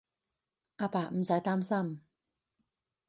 [0.77, 2.01] 阿爸，唔使擔心